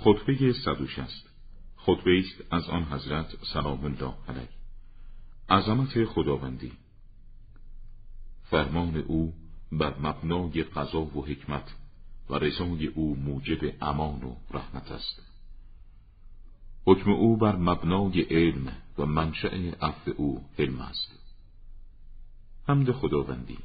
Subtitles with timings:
[0.00, 1.26] خطبه 160
[1.76, 4.48] خطبه است از آن حضرت سلام الله علیه.
[5.50, 6.72] عظمت خداوندی.
[8.50, 9.34] فرمان او
[9.72, 11.74] بر مبنای قضا و حکمت
[12.30, 15.22] و رضای او موجب امان و رحمت است.
[16.86, 21.12] حکم او بر مبنای علم و منشأ عفو او علم است.
[22.68, 23.58] حمد خداوندی.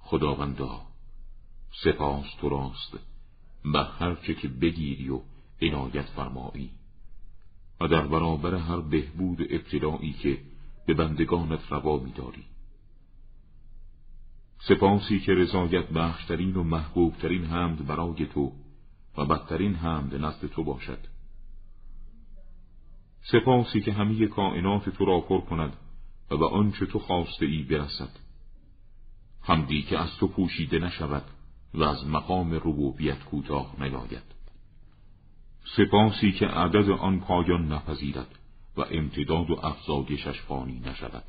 [0.00, 0.80] خداوندا
[1.84, 3.11] سپاس تو راست
[3.64, 5.20] بر هر چه که بگیری و
[5.62, 6.70] عنایت فرمایی.
[7.80, 10.38] و در برابر هر بهبود ابتلایی که
[10.86, 12.44] به بندگانت روا میداری.
[14.68, 18.52] سپاسی که رضایت بخشترین و محبوبترین حمد برای تو
[19.18, 20.98] و بدترین حمد نزد تو باشد.
[23.22, 25.76] سپاسی که همه کائنات تو را پر کند
[26.30, 28.10] و به آنچه تو خواسته ای برسد.
[29.40, 31.24] حمدی که از تو پوشیده نشود
[31.74, 34.22] و از مقام ربوبیت کوتاه نیاید.
[35.76, 38.38] سپاسی که عدد آن پایان نپذیرد
[38.76, 41.24] و امتداد و افزایشش فانی نشود.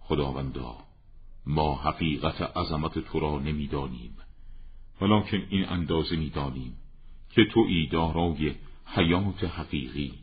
[0.00, 0.76] خداوندا
[1.46, 4.16] ما حقیقت عظمت تو را نمی‌دانیم
[5.00, 6.76] ولکن این اندازه می‌دانیم
[7.30, 8.54] که تو ای دارای
[8.86, 10.14] حیات حقیقی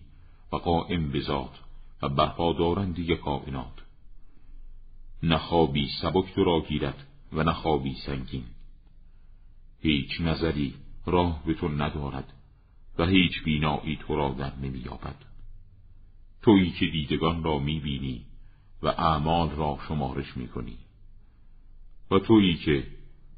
[0.52, 1.60] و قائم بذات
[2.02, 3.74] و برپادارندی کائنات.
[5.24, 8.44] نخوابی سبک تو را گیرد و نخوابی سنگین.
[9.82, 10.74] هیچ نظری
[11.06, 12.34] راه به تو ندارد
[12.98, 15.16] و هیچ بینایی تو را در نمییابد.
[16.42, 18.26] تویی که دیدگان را می‌بینی
[18.84, 20.78] و اعمال را شمارش می‌کنی.
[22.12, 22.88] و تویی که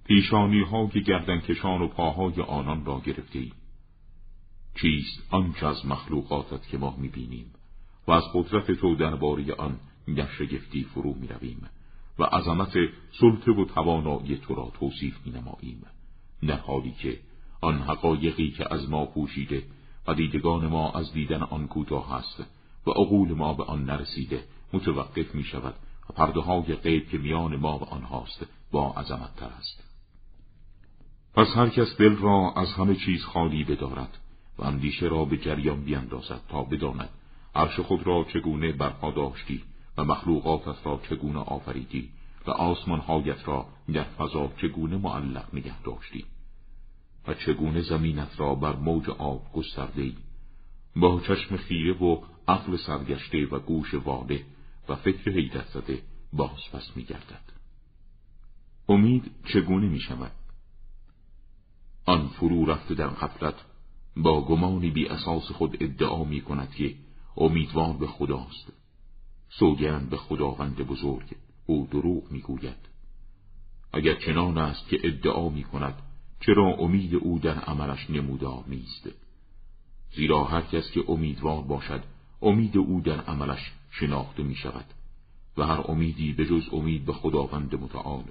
[0.06, 3.52] پیشانی های گردن کشان و پاهای آنان را گرفته ای.
[4.82, 7.52] چیست آنچه از مخلوقاتت که ما می‌بینیم
[8.08, 9.80] و از قدرت تو درباره آن
[10.16, 11.70] در شگفتی فرو می‌رویم
[12.20, 12.74] و عظمت
[13.20, 15.86] سلطه و توانایی تو را توصیف مینماییم.
[16.48, 17.20] در حالی که
[17.62, 19.64] آن حقایقی که از ما پوشیده
[20.08, 22.44] و دیدگان ما از دیدن آن کوتاه است
[22.88, 25.76] و عقول ما به آن نرسیده متوقف می شود
[26.10, 29.84] و پرده های غیب که میان ما و آنهاست با عظمت تر است.
[31.34, 34.18] پس هر کس دل را از همه چیز خالی بدارد
[34.58, 37.10] و اندیشه را به جریان بیندازد تا بداند
[37.56, 39.64] عرش خود را چگونه برپا داشتی
[39.98, 42.10] و مخلوقاتت را چگونه آفریدی.
[42.48, 46.26] و آسمانهایت را در فضا چگونه معلق نگه داشتی
[47.28, 50.14] و چگونه زمینت را بر موج آب گسترده
[50.96, 54.46] با چشم خیره و عقل سرگشته و گوش واده
[54.90, 56.02] و فکر حیرت زده
[56.34, 57.54] باز پس می گردد.
[58.90, 60.32] امید چگونه می شود؟
[62.06, 63.56] آن فرو رفته در غفلت
[64.18, 66.96] با گمانی بی اساس خود ادعا می کند که
[67.38, 68.74] امیدوار به خداست
[69.50, 71.36] سوگند به خداوند بزرگ
[71.70, 72.90] او دروغ می‌گوید.
[73.94, 76.02] اگر چنان است که ادعا می کند
[76.40, 79.10] چرا امید او در عملش نمودار نیست؟
[80.16, 82.04] زیرا هر کس که امیدوار باشد
[82.42, 84.86] امید او در عملش شناخته می شود
[85.58, 88.24] و هر امیدی به جز امید به خداوند متعال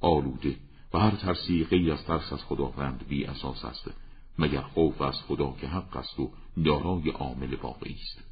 [0.00, 0.56] آلوده
[0.94, 3.90] و هر ترسی غیر از ترس از خداوند بی اساس است
[4.38, 6.30] مگر خوف از خدا که حق است و
[6.64, 8.24] دارای عامل واقعی است.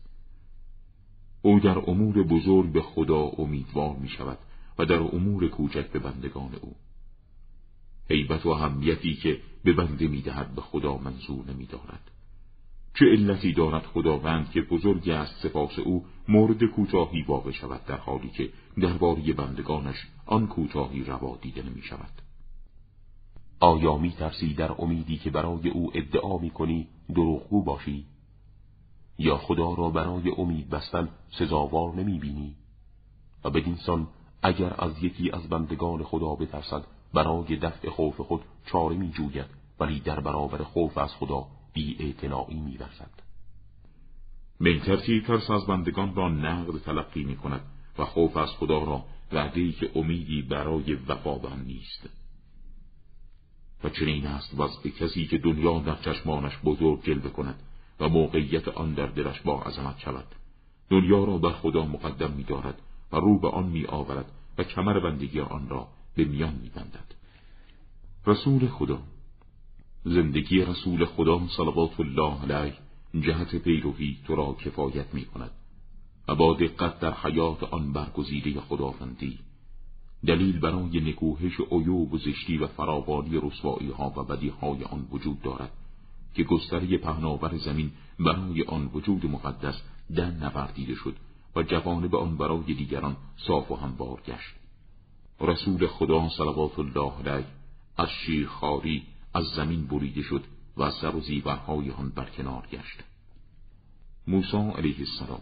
[1.42, 4.38] او در امور بزرگ به خدا امیدوار می شود
[4.78, 6.76] و در امور کوچک به بندگان او
[8.10, 12.10] حیبت و اهمیتی که به بنده می‌دهد به خدا منظور نمیدارد
[12.94, 18.28] چه علتی دارد خداوند که بزرگی است سپاس او مورد کوتاهی واقع شود در حالی
[18.28, 19.96] که درباره بندگانش
[20.26, 22.22] آن کوتاهی روا دیده نمی شود
[23.60, 28.06] آیا می ترسی در امیدی که برای او ادعا می کنی دروغگو باشی؟
[29.18, 31.08] یا خدا را برای امید بستن
[31.38, 32.56] سزاوار نمی بینی؟
[33.44, 34.06] و بدینسان
[34.44, 36.84] اگر از یکی از بندگان خدا بترسد
[37.14, 39.46] برای دفع خوف خود چاره می جوید
[39.80, 43.10] ولی در برابر خوف از خدا بی اعتنائی می ورزد.
[44.60, 44.80] من
[45.26, 47.60] ترس از بندگان را نقد تلقی می کند
[47.98, 52.08] و خوف از خدا را وعده که امیدی برای وفا نیست
[53.84, 57.62] و چنین است وضع کسی که دنیا در چشمانش بزرگ جلوه کند
[58.00, 60.26] و موقعیت آن در دلش با عظمت شود
[60.90, 62.80] دنیا را بر خدا مقدم می دارد
[63.14, 67.14] و رو به آن می آورد و کمر بندگی آن را به میان میبندد.
[68.26, 68.98] رسول خدا
[70.04, 72.74] زندگی رسول خدا صلوات الله علیه
[73.20, 75.50] جهت پیروی تو را کفایت می کند
[76.28, 79.38] و با دقت در حیات آن برگزیده خداوندی
[80.26, 85.42] دلیل برای نکوهش عیوب و زشتی و فراوانی رسوایی ها و بدی های آن وجود
[85.42, 85.72] دارد
[86.34, 87.90] که گستره پهناور زمین
[88.20, 89.82] برای آن وجود مقدس
[90.14, 91.16] در نوردیده شد
[91.56, 94.54] و جوانب آن برای دیگران صاف و هموار گشت.
[95.40, 97.46] رسول خدا صلوات الله علیه
[97.96, 99.02] از شیرخواری
[99.34, 100.44] از زمین بریده شد
[100.76, 103.04] و سر و زیورهای آن برکنار گشت.
[104.26, 105.40] موسی علیه السلام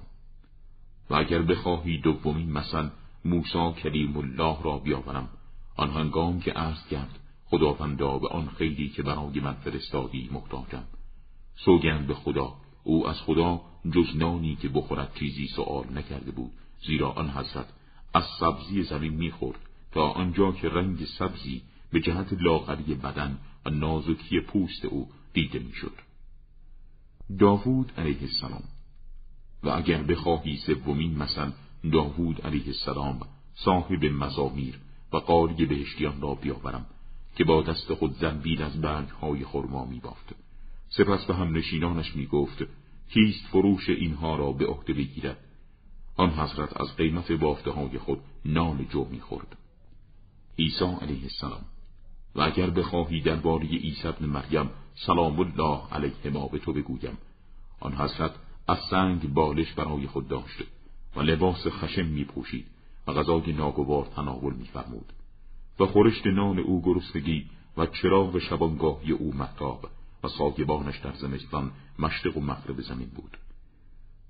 [1.11, 2.89] و اگر بخواهی دومین مثل
[3.25, 5.29] موسی کلیم الله را بیاورم
[5.77, 10.85] آن هنگام که عرض کرد خداوندا به آن خیلی که برای من فرستادی محتاجم.
[11.55, 13.61] سوگند به خدا او از خدا
[13.93, 16.51] جز نانی که بخورد چیزی سوال نکرده بود
[16.87, 17.67] زیرا آن حضرت
[18.15, 19.59] از سبزی زمین می‌خورد
[19.93, 21.63] تا آنجا که رنگ سبزی
[21.93, 25.93] به جهت لاغری بدن و نازکی پوست او دیده می‌شد.
[27.39, 28.63] داوود علیه السلام
[29.63, 31.51] و اگر بخواهی سومین مثل
[31.93, 33.21] داوود علیه السلام
[33.55, 34.79] صاحب مزامیر
[35.13, 36.87] و قاری بهشتیان را بیاورم
[37.37, 40.35] که با دست خود زنبیل از برگ های خرما می بافت.
[40.97, 42.59] سپس به هم نشینانش می گفت
[43.11, 45.39] کیست فروش اینها را به عهده بگیرد؟
[46.17, 49.57] آن حضرت از قیمت بافته های خود نان جو می خورد.
[50.59, 51.65] عیسی علیه السلام.
[52.35, 54.71] و اگر بخواهی درباره عیسی ابن مریم
[55.07, 57.19] سلام الله علیه ما به تو بگویم.
[57.81, 58.35] آن حضرت
[58.69, 60.63] از سنگ بالش برای خود داشت
[61.17, 62.67] و لباس خشم می پوشید
[63.07, 65.13] و غذای ناگوار تناول می فرمود
[65.81, 67.47] و خورشت نان او گرسنگی
[67.77, 69.91] و چراغ شبانگاهی او محتاب
[70.23, 73.37] و ساگبانش در زمستان مشرق و مغرب زمین بود.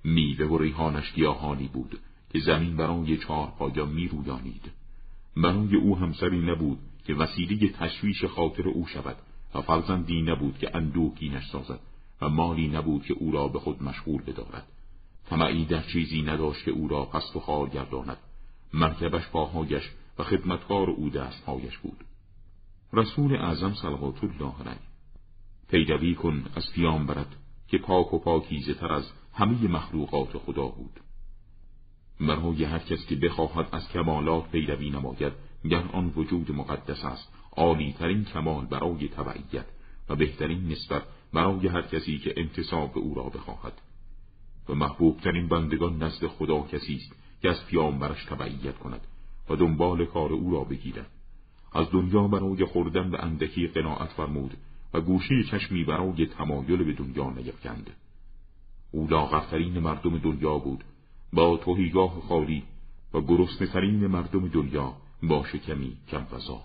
[0.04, 1.98] میوه و ریحانش گیاهانی بود
[2.32, 4.70] که زمین برای چهار پایا می رویانید
[5.36, 9.16] برای او همسری نبود که وسیله تشویش خاطر او شود
[9.54, 11.80] و فرزندی نبود که اندوهگینش سازد
[12.20, 14.66] و مالی نبود که او را به خود مشغول بدارد.
[15.30, 18.18] طمعی در چیزی نداشت که او را پست و خار گرداند.
[18.74, 22.04] مرکبش پاهایش و خدمتکار او دستهایش بود.
[22.92, 24.91] رسول اعظم صلوات الله علیه.
[25.72, 26.64] پیروی کن از
[27.06, 27.36] برد
[27.68, 31.00] که پاک و پاکیزه تر از همه مخلوقات خدا بود.
[32.20, 35.32] برای هر کس که بخواهد از کمالات پیروی نماید
[35.70, 39.66] گر آن وجود مقدس است عالی ترین کمال برای تبعیت
[40.08, 41.02] و بهترین نسبت
[41.32, 43.80] برای هر کسی که انتصاب او را بخواهد.
[44.68, 49.00] و محبوب ترین بندگان نزد خدا کسی است که از پیامبرش تبعیت کند
[49.50, 51.10] و دنبال کار او را بگیرد.
[51.72, 54.56] از دنیا برای خوردن به اندکی قناعت فرمود
[54.94, 57.90] و گوشه چشمی برای تمایل به دنیا نیفکند.
[58.90, 60.84] او لاغرترین مردم دنیا بود
[61.32, 62.62] با توهیگاه خالی
[63.14, 66.60] و گرسنهترین مردم دنیا با شکمی کم فضا.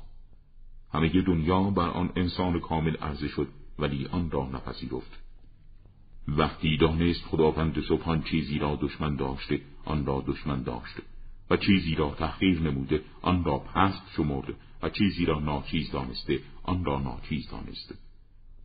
[0.94, 3.48] همه دنیا بر آن انسان کامل عرضه شد
[3.80, 5.20] ولی آن را نپذیرفت.
[6.28, 11.04] وقتی دانست خداوند سبحان چیزی را دشمن داشته آن را دشمن داشته
[11.50, 14.54] و چیزی را تحقیر نموده آن را پست شمرد
[14.84, 17.96] و چیزی را ناچیز دانسته آن را ناچیز دانسته.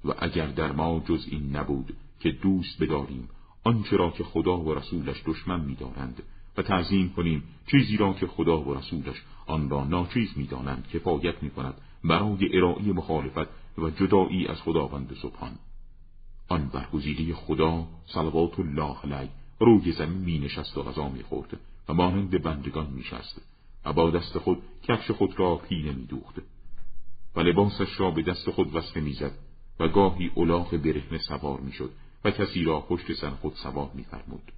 [0.05, 3.29] و اگر در ما جز این نبود که دوست بداریم
[3.65, 6.23] آنچه را که خدا و رسولش دشمن میدارند
[6.57, 11.75] و تعظیم کنیم چیزی را که خدا و رسولش آن را ناچیز می‌دانند کفایت می‌کند
[12.05, 15.53] برای ارائه مخالفت و جدایی از خداوند سبحان.
[16.49, 21.95] آن برگزیده خدا صلوات الله علیه روی زمین می نشست و غذا می خورد و
[21.95, 23.41] مانند بندگان می شست
[23.85, 26.35] و با دست خود کفش خود را پینه می دوخت
[27.37, 29.33] و لباسش را به دست خود وصله می زد
[29.81, 31.91] و گاهی الاغ برهنه سوار می شد
[32.25, 34.53] و کسی را پشت سر خود سوار می فرمود.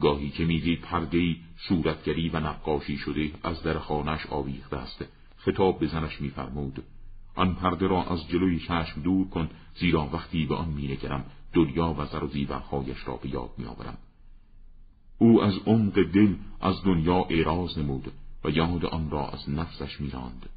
[0.00, 1.36] گاهی که می‌دید پردهای
[1.68, 5.04] صورتگری و نقاشی شده از در خانش آویخته است.
[5.36, 6.82] خطاب به زنش میفرمود
[7.34, 12.06] آن پرده را از جلوی چشم دور کن زیرا وقتی به آن مینگرم دنیا و
[12.06, 13.98] زر و زیورهایش را به یاد میآورم.
[15.18, 18.12] او از عمق دل از دنیا اعراض نمود
[18.44, 20.48] و یاد آن را از نفسش میراند.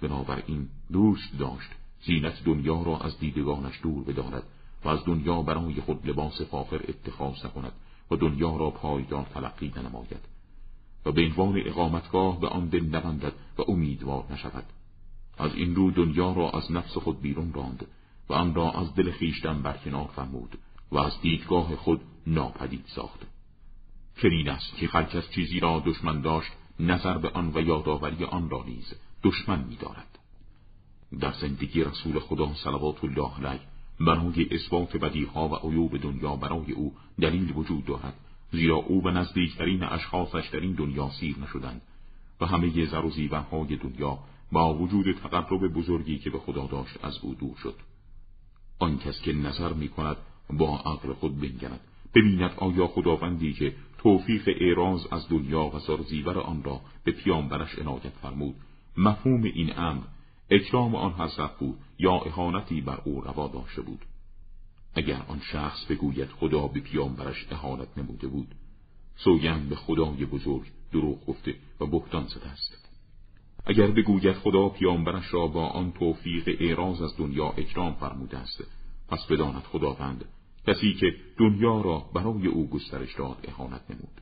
[0.00, 1.70] بنابراین دوست داشت
[2.06, 4.42] زینت دنیا را از دیدگانش دور بدارد
[4.84, 7.72] و از دنیا برای خود لباس فاخر اتخاذ نکند
[8.10, 10.34] و دنیا را پایدار تلقی نماید
[11.06, 14.64] و به عنوان اقامتگاه به آن دل نبندد و امیدوار نشود.
[15.38, 17.86] از این رو دنیا را از نفس خود بیرون راند
[18.28, 20.58] و آن را از دل خیشتن برکنار فرمود
[20.92, 23.20] و از دیدگاه خود ناپدید ساخت.
[24.22, 28.64] چنین است که هر چیزی را دشمن داشت نظر به آن و یادآوری آن را
[28.66, 30.18] نیز دشمن می‌دارد.
[31.20, 33.60] در زندگی رسول خدا صلوات الله علیه
[34.00, 38.14] برای اثبات بدیها و عیوب دنیا برای او دلیل وجود دارد
[38.52, 41.82] زیرا او و نزدیکترین اشخاصش در این دنیا سیر نشدند
[42.40, 44.18] و همه زر و زیورهای دنیا
[44.52, 47.74] با وجود تقرب بزرگی که به خدا داشت از او دور شد.
[48.78, 50.16] آن کس که نظر می کند
[50.50, 51.80] با عقل خود بنگرد
[52.14, 57.78] ببیند آیا خداوندی که توفیق اعراض از دنیا و زر زیور آن را به پیامبرش
[57.78, 58.54] عنایت فرمود
[58.96, 60.02] مفهوم این امر
[60.50, 64.00] اکرام آن حضرت بود یا اهانتی بر او روا داشته بود.
[64.94, 68.54] اگر آن شخص بگوید خدا به پیامبرش اهانت نموده بود
[69.16, 72.88] سوگند به خدای بزرگ دروغ گفته و بهتان زده است.
[73.66, 78.64] اگر بگوید خدا پیامبرش را با آن توفیق اعراض از دنیا اکرام فرموده است
[79.08, 80.24] پس بداند خداوند
[80.66, 84.20] کسی که دنیا را برای او گسترش داد اهانت نمود.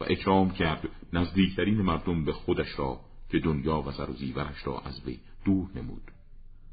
[0.00, 4.78] و اکرام کرد نزدیکترین مردم به خودش را که دنیا و زر و زیورش را
[4.78, 6.02] از وی دور نمود.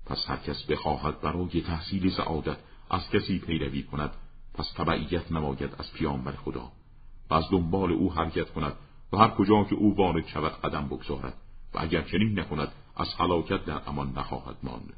[0.05, 2.57] پس هر کس بخواهد برای تحصیل سعادت
[2.89, 4.12] از کسی پیروی کند
[4.53, 6.71] پس تبعیت نماید از پیامبر خدا.
[7.29, 8.74] و از دنبال او حرکت کند
[9.13, 11.33] و هر کجا که او وارد شود قدم بگذارد
[11.74, 14.93] و اگر چنین نکند از حلاکت در امان نخواهد ماند.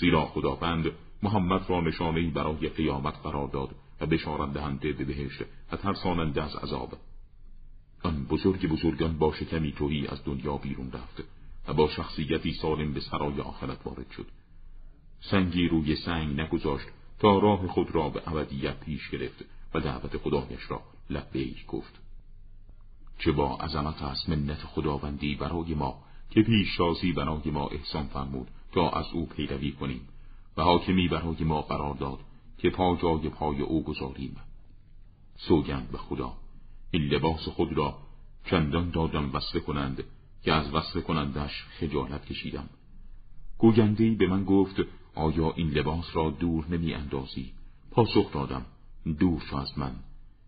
[0.00, 0.90] زیرا خداوند
[1.22, 5.42] محمد را نشانهای برای قیامت قرار داد و بشارت دهنده به بهشت
[5.72, 6.96] و ترساننده از عذاب.
[8.02, 11.22] آن بزرگ بزرگان با شکمی توهی از دنیا بیرون رفت
[11.68, 14.26] و با شخصیتی سالم به سرای آخرت وارد شد.
[15.20, 16.86] سنگی روی سنگ نگذاشت
[17.18, 22.00] تا راه خود را به ابدیت پیش گرفت و دعوت خدایش را لبیک گفت.
[23.18, 28.90] چه با عظمت است منت خداوندی برای ما که پیشتازی برای ما احسان فرمود تا
[28.90, 30.08] از او پیروی کنیم
[30.56, 32.18] و حاکمی برای ما قرار داد
[32.58, 34.36] که پا جای پای او گذاریم.
[35.36, 36.32] سوگند به خدا.
[36.90, 37.98] این لباس خود را
[38.44, 40.04] چندان دادم وصله کنند
[40.42, 42.68] که از وصله کنندش خجالت کشیدم
[43.58, 44.76] گوگندهی به من گفت
[45.14, 47.52] آیا این لباس را دور نمی اندازی؟
[47.90, 48.66] پاسخ دادم
[49.18, 49.92] دور شو از من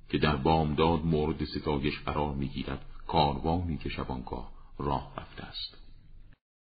[0.09, 5.82] که در بامداد مورد ستایش قرار می گیرد کاروانی که شبانگاه راه رفته است